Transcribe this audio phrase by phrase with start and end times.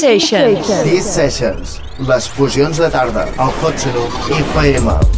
[0.00, 0.70] Sessions.
[0.84, 1.80] These Sessions.
[2.08, 3.28] Les fusions de tarda.
[3.36, 5.15] El Hot Snoop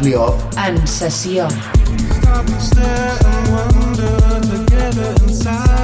[0.00, 0.10] FM.
[0.10, 0.42] Charlie Off.
[0.56, 1.48] En sessió.
[1.48, 2.60] Stop and
[5.30, 5.79] stare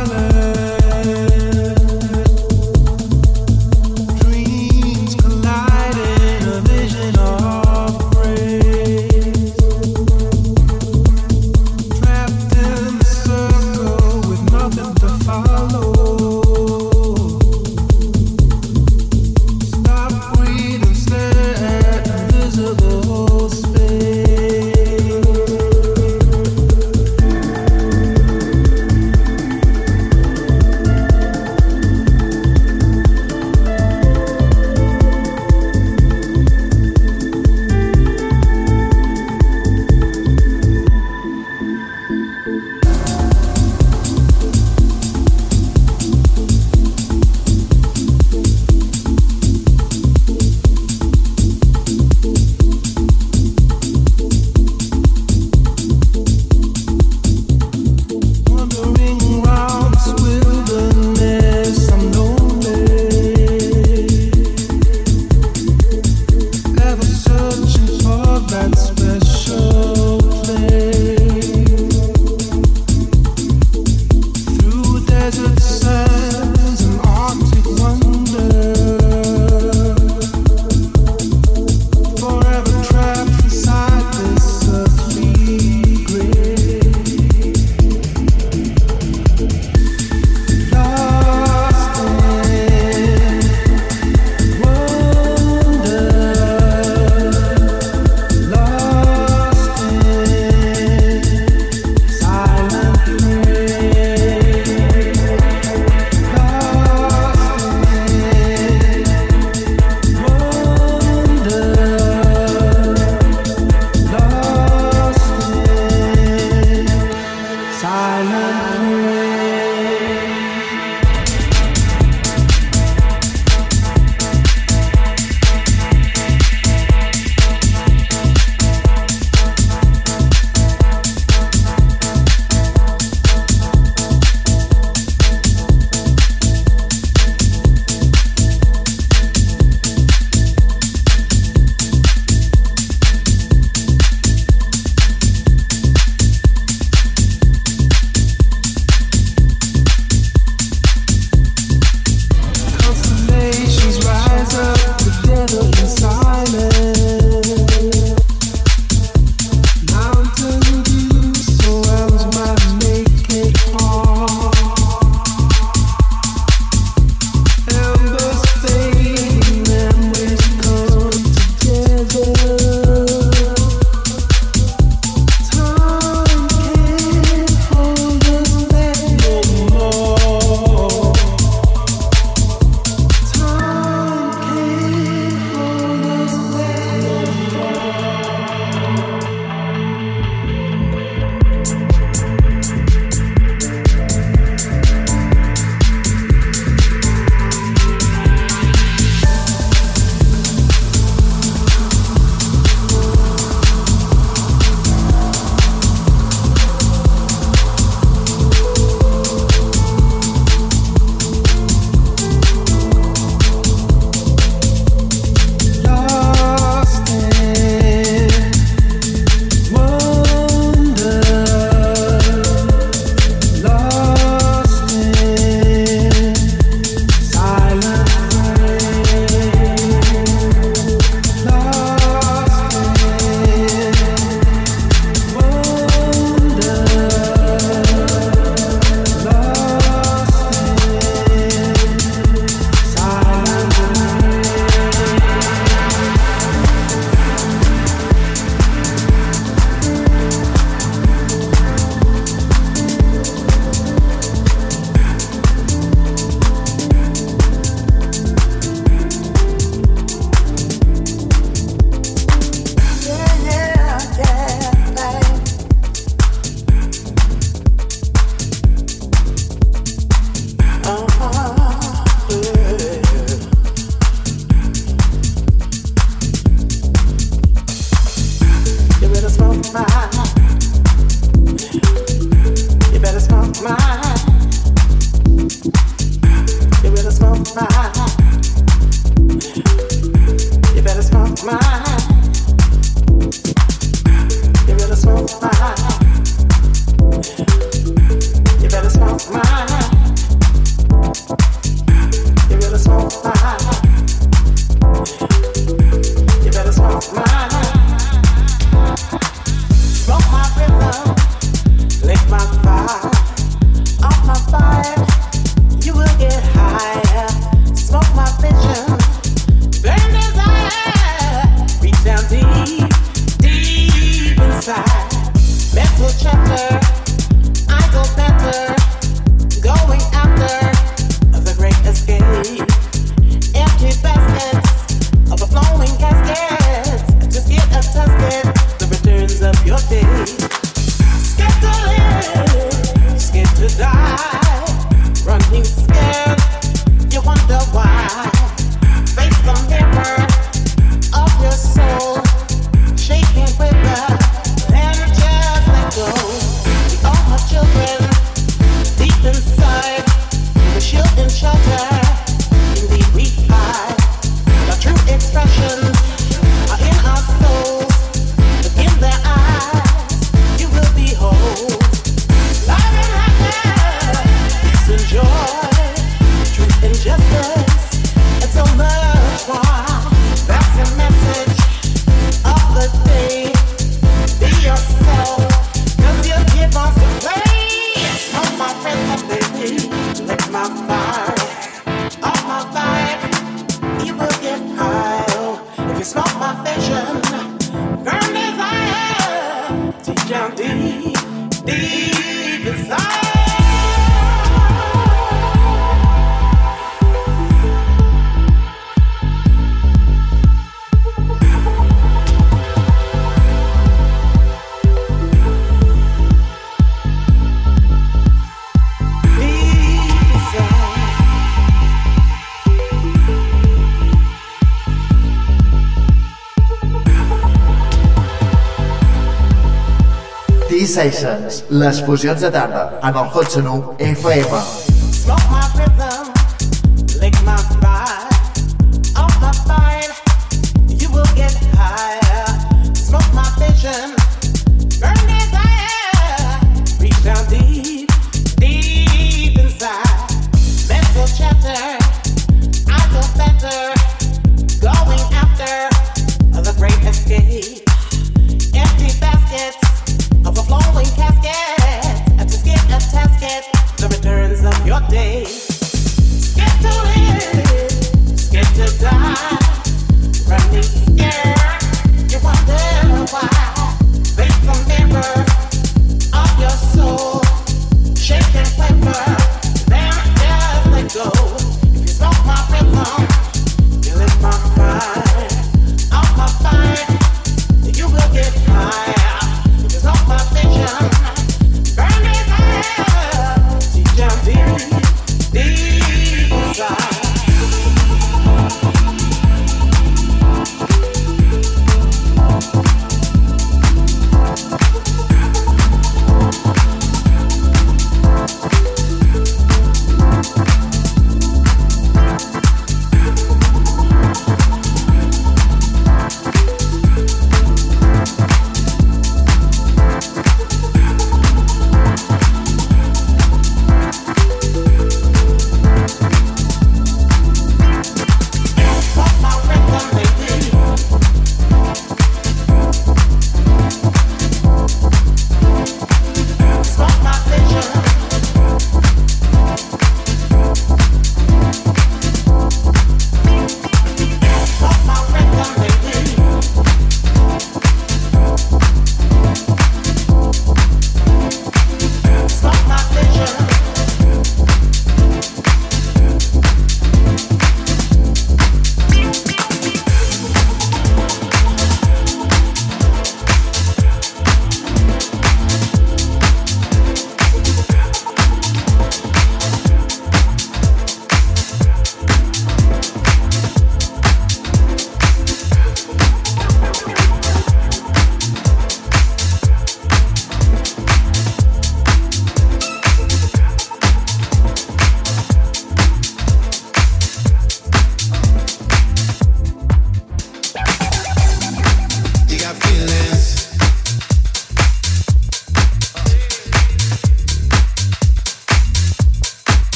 [430.96, 433.56] Sessions, les fusions de tarda, en el Hot
[433.98, 434.85] FM.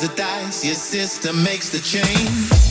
[0.00, 2.67] The dice, your sister makes the change.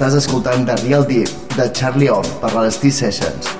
[0.00, 3.59] Estàs escoltant The Real Deep de Charlie Off per les T-Sessions.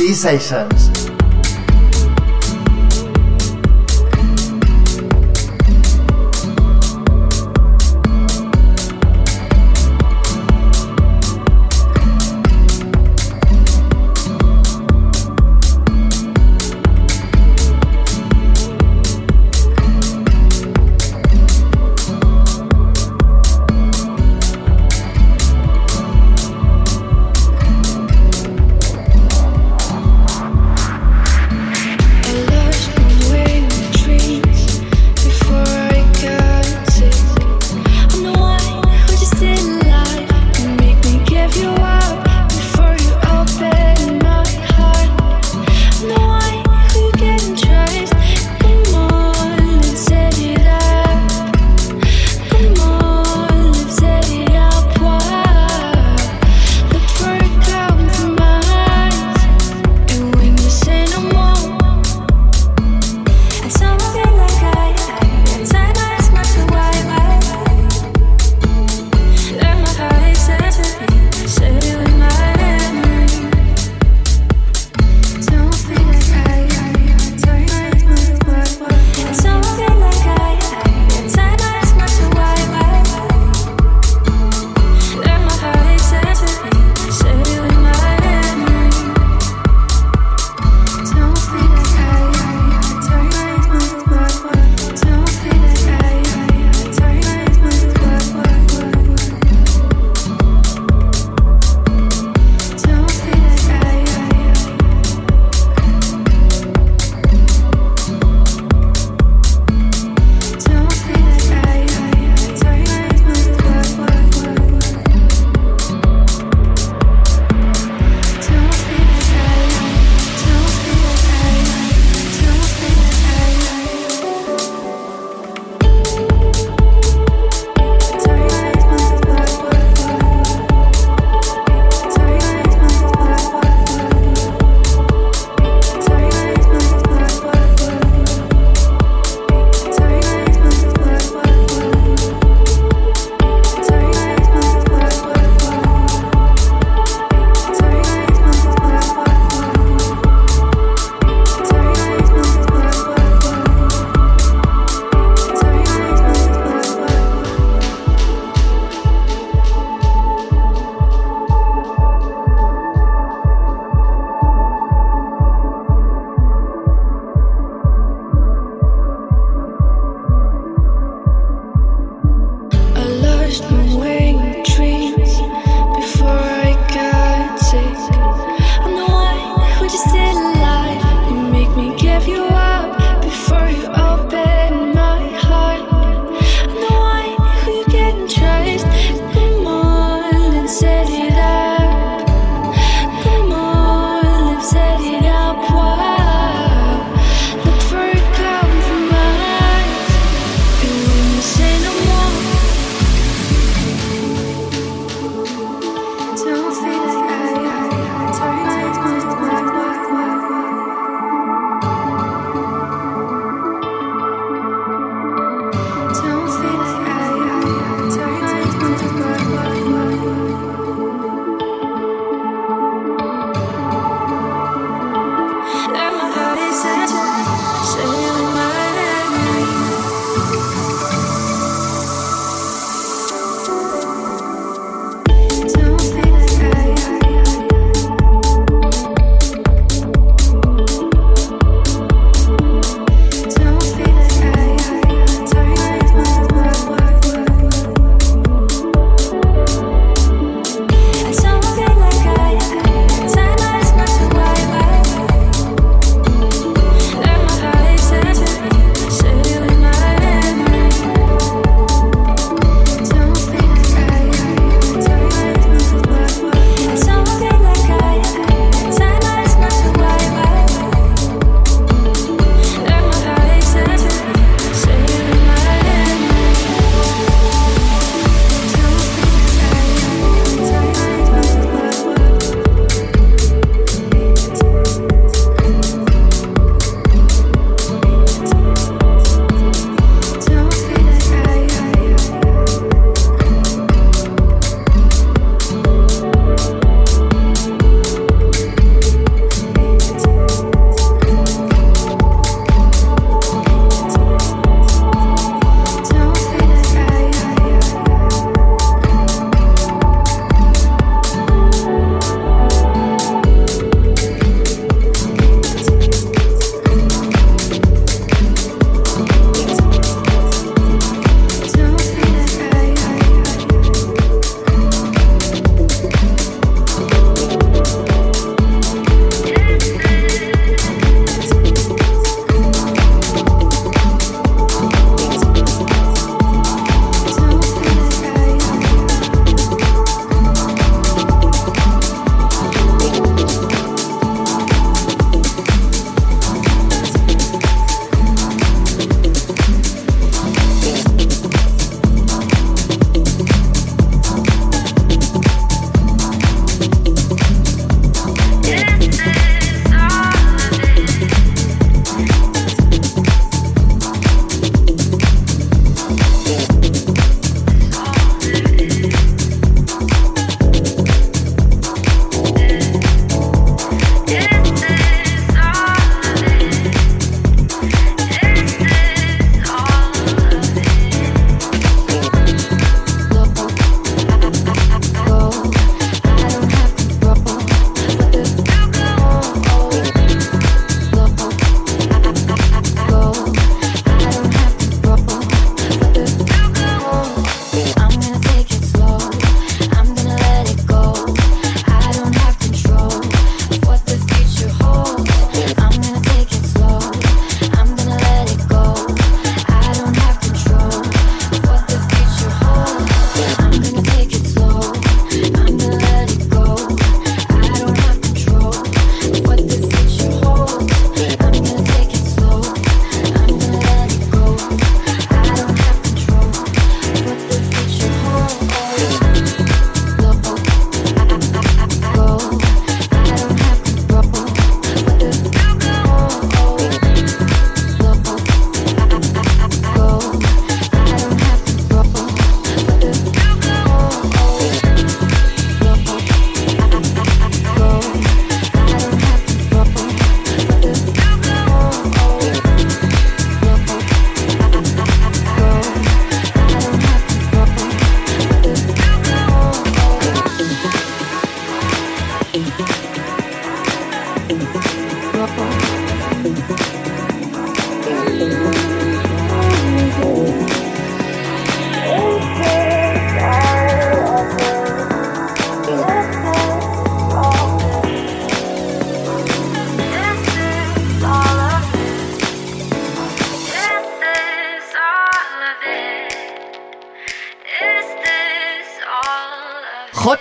[0.00, 0.99] T-Sessions.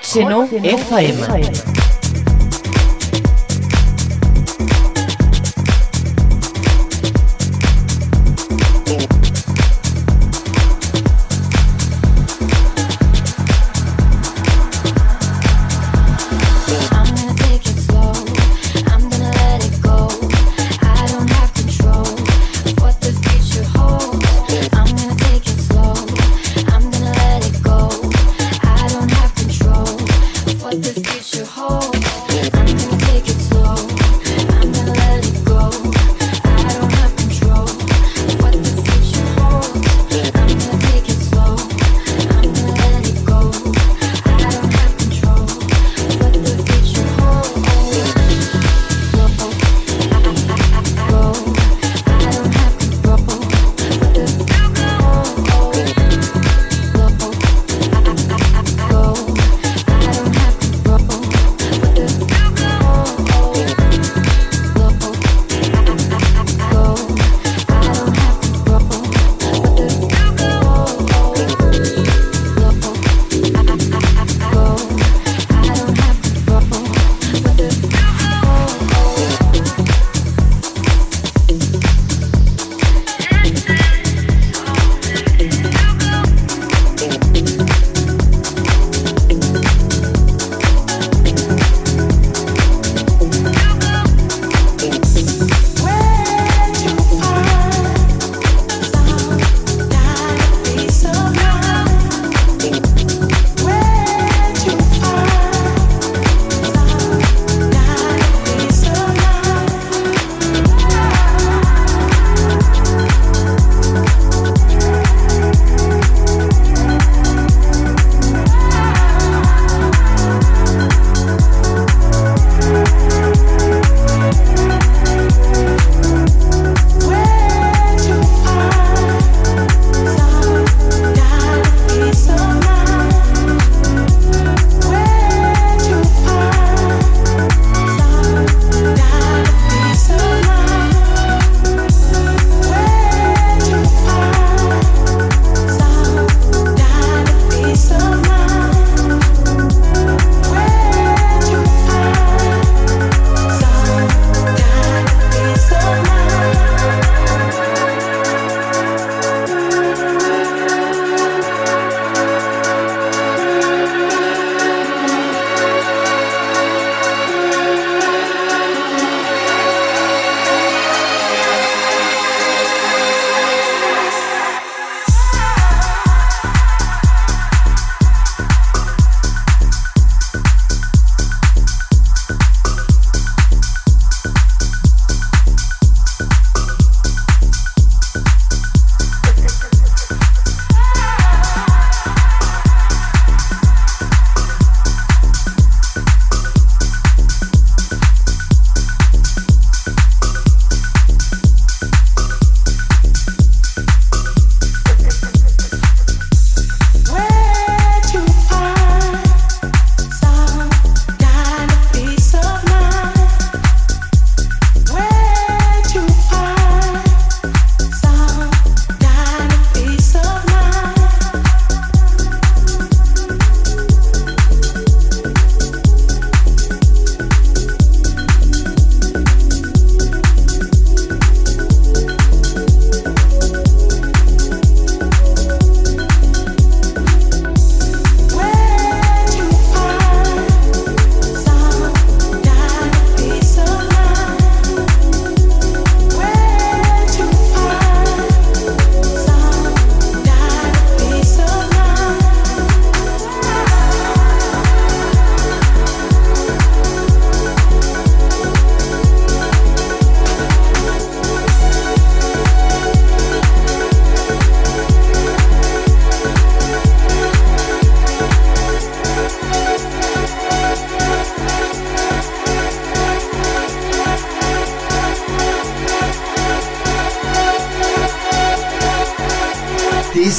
[0.09, 1.67] Seno FM.
[1.67, 1.68] Oh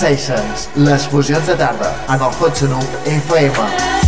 [0.01, 4.00] Sessions, les fusions de tarda, en el Hot Sonu FM.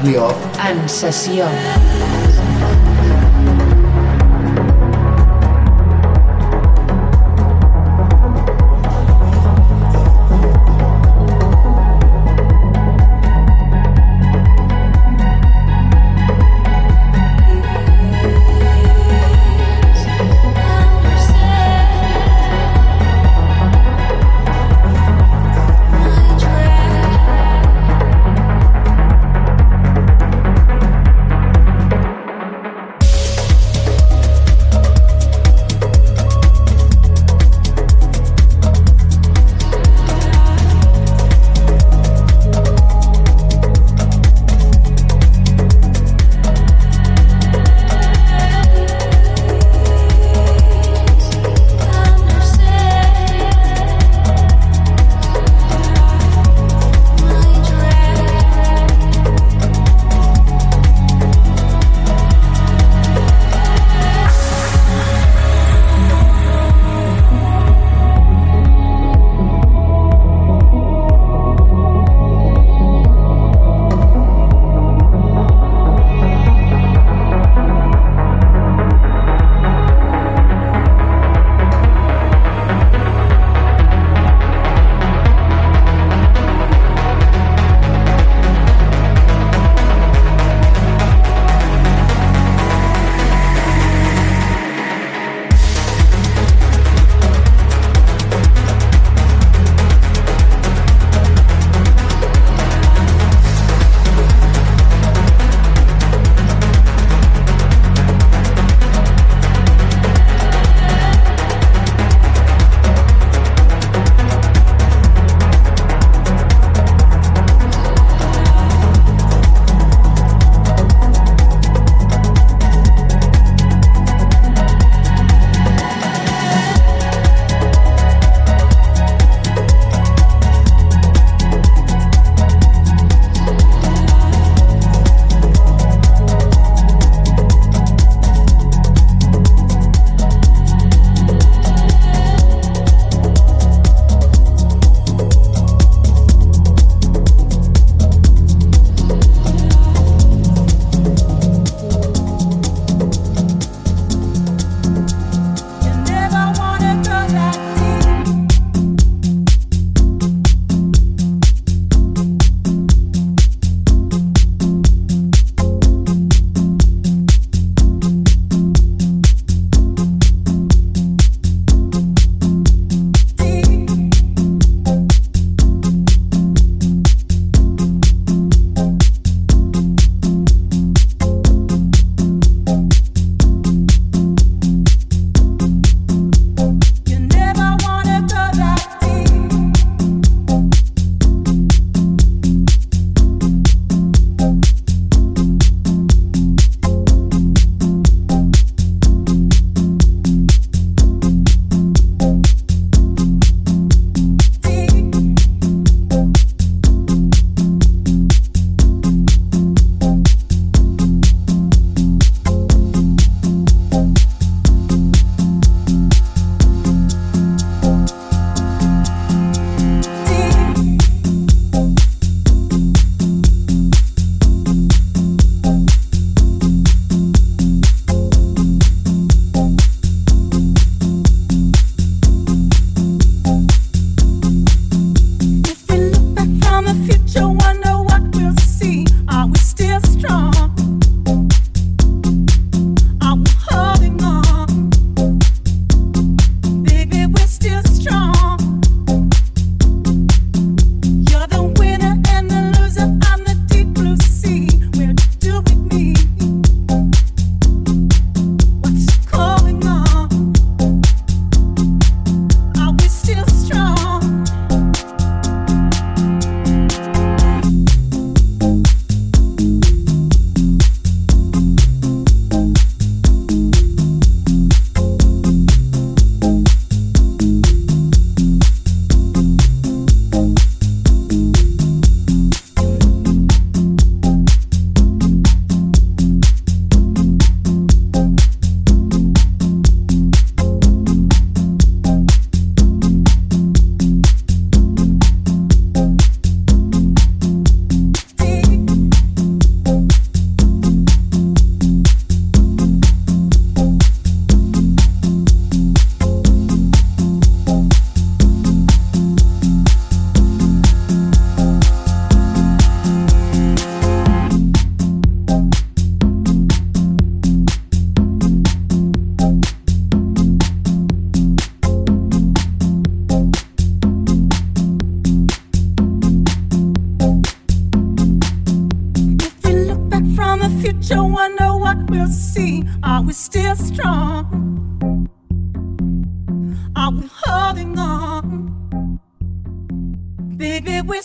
[0.00, 0.34] Charlie Off.
[0.66, 1.46] En sessió.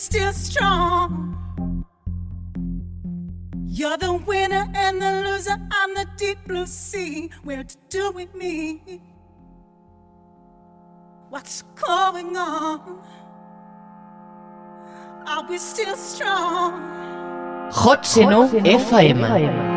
[0.05, 1.83] Still strong.
[3.65, 5.57] You're the winner and the loser.
[5.71, 7.31] I'm the deep blue sea.
[7.43, 9.01] Where to do with me?
[11.29, 13.01] What's going on?
[15.25, 16.73] Are we still strong?
[17.71, 19.74] Hot Seno FM.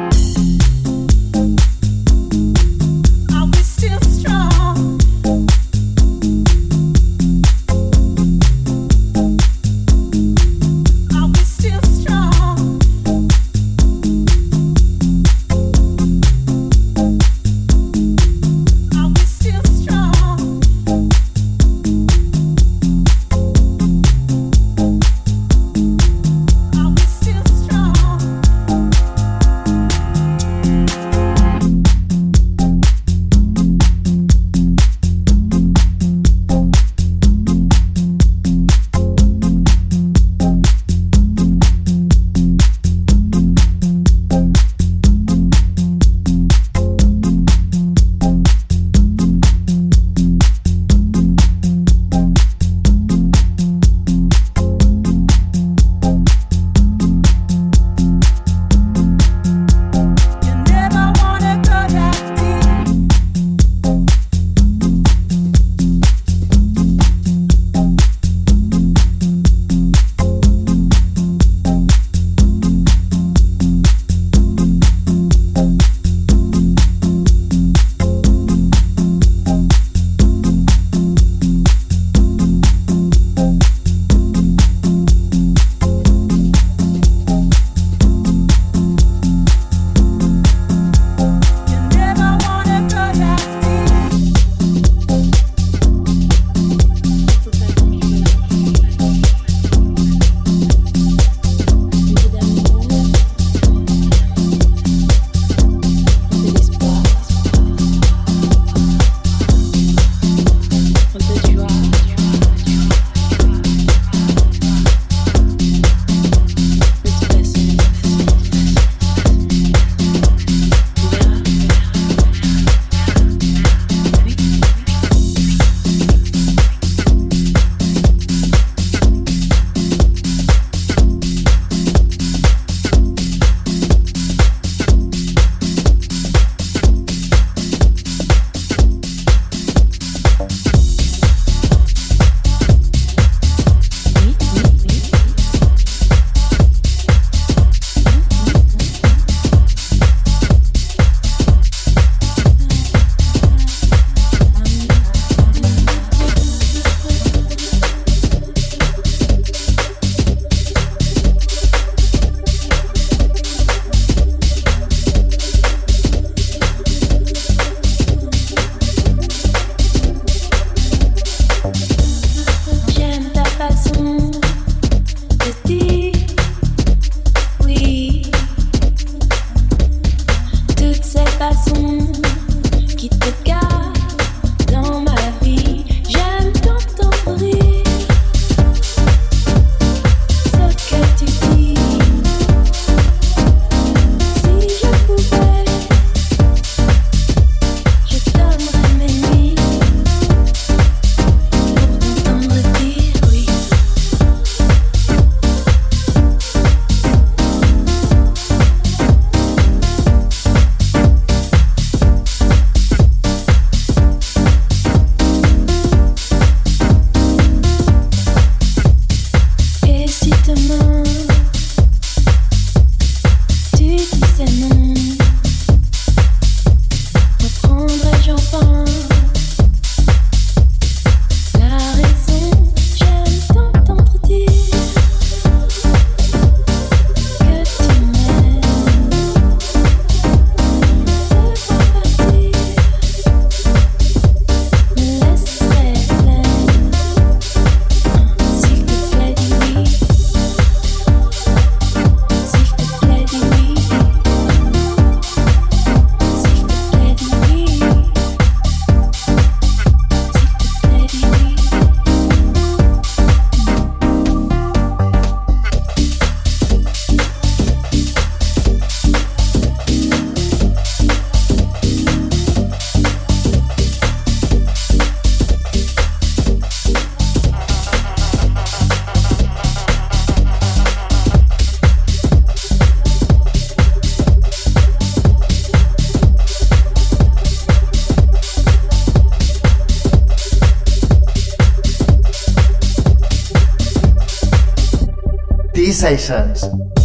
[295.99, 296.97] Sessions.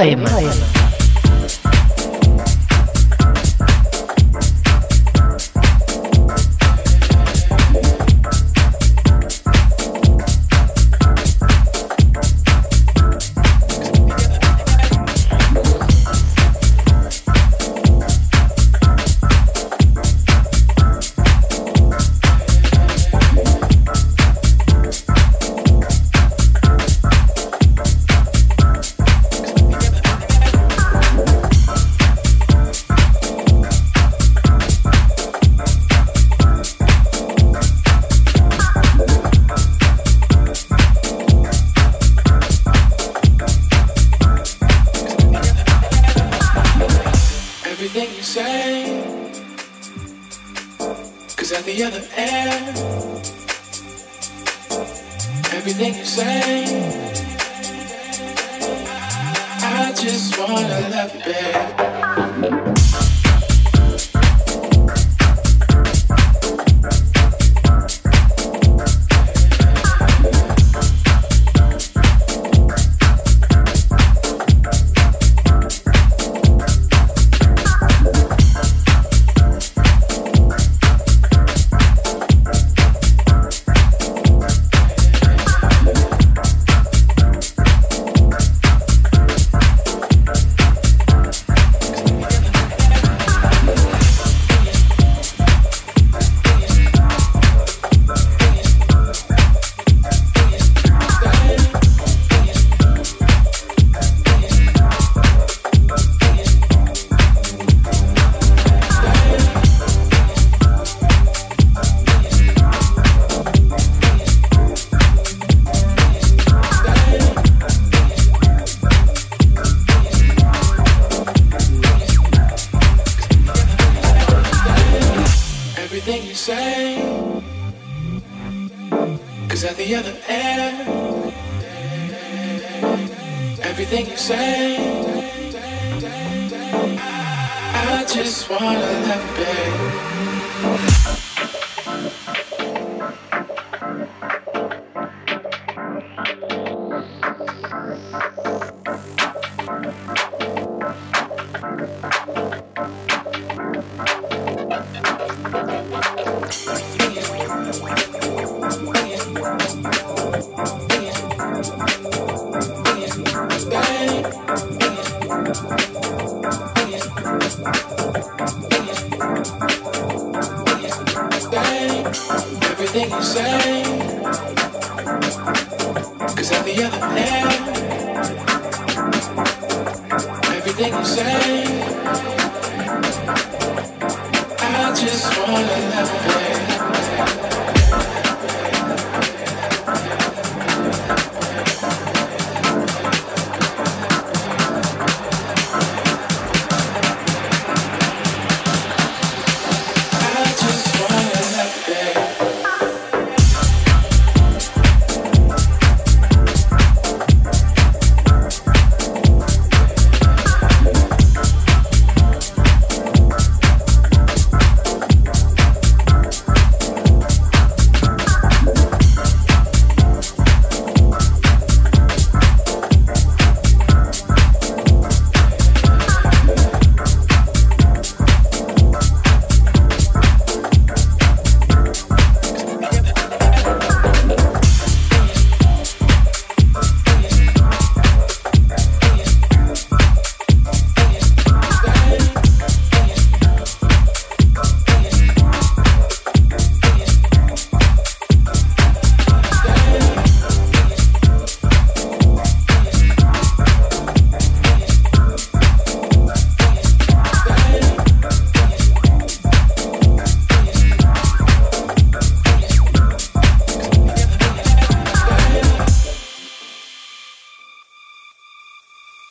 [0.00, 0.29] FM.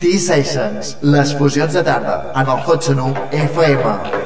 [0.09, 2.89] T-Sessions, les fusions de tarda, en el Hot
[3.31, 4.18] FM.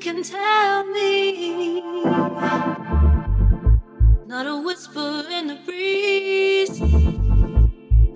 [0.00, 1.80] Can tell me.
[4.26, 6.80] Not a whisper in the breeze.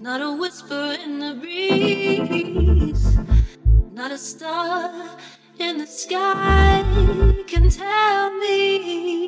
[0.01, 3.19] Not a whisper in the breeze.
[3.93, 4.93] Not a star
[5.59, 6.85] in the sky
[7.47, 9.26] can tell me.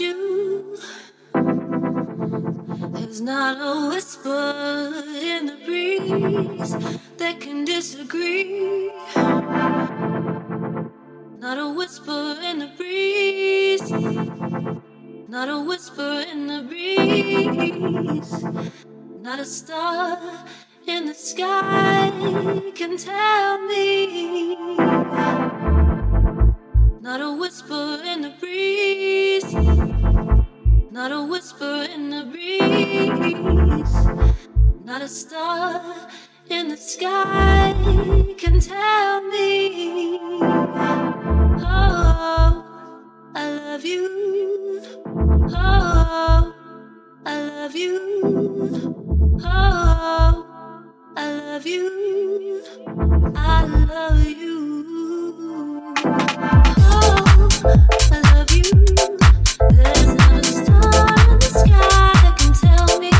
[0.00, 0.76] You.
[2.92, 6.76] There's not a whisper in the breeze
[7.18, 8.90] that can disagree.
[11.38, 13.90] Not a whisper in the breeze.
[15.28, 18.44] Not a whisper in the breeze.
[19.20, 20.18] Not a star
[20.86, 22.12] in the sky
[22.74, 25.71] can tell me.
[27.02, 29.52] Not a whisper in the breeze.
[30.92, 33.94] Not a whisper in the breeze.
[34.84, 35.82] Not a star
[36.48, 37.74] in the sky
[38.38, 40.16] can tell me.
[41.60, 42.64] Oh,
[43.34, 44.80] I love you.
[45.56, 46.54] Oh,
[47.26, 49.40] I love you.
[49.44, 50.46] Oh,
[51.16, 52.62] I love you.
[53.34, 54.52] I love you.
[57.62, 57.76] There's
[60.16, 63.12] not a star in the sky that can tell me.